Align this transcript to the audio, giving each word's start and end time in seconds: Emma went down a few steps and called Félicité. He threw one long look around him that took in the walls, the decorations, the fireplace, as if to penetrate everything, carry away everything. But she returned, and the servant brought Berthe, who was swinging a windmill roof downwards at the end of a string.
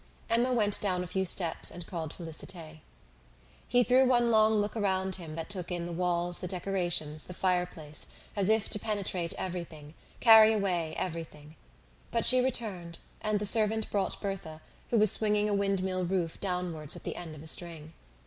Emma 0.31 0.51
went 0.51 0.81
down 0.81 1.03
a 1.03 1.07
few 1.07 1.23
steps 1.23 1.69
and 1.69 1.85
called 1.85 2.11
Félicité. 2.11 2.79
He 3.67 3.83
threw 3.83 4.03
one 4.07 4.31
long 4.31 4.55
look 4.55 4.75
around 4.75 5.17
him 5.17 5.35
that 5.35 5.47
took 5.47 5.71
in 5.71 5.85
the 5.85 5.91
walls, 5.91 6.39
the 6.39 6.47
decorations, 6.47 7.25
the 7.25 7.35
fireplace, 7.35 8.07
as 8.35 8.49
if 8.49 8.67
to 8.71 8.79
penetrate 8.79 9.35
everything, 9.37 9.93
carry 10.19 10.53
away 10.53 10.95
everything. 10.97 11.55
But 12.09 12.25
she 12.25 12.41
returned, 12.41 12.97
and 13.21 13.37
the 13.37 13.45
servant 13.45 13.91
brought 13.91 14.19
Berthe, 14.19 14.59
who 14.89 14.97
was 14.97 15.11
swinging 15.11 15.47
a 15.47 15.53
windmill 15.53 16.03
roof 16.03 16.39
downwards 16.39 16.95
at 16.95 17.03
the 17.03 17.15
end 17.15 17.35
of 17.35 17.43
a 17.43 17.45
string. 17.45 17.93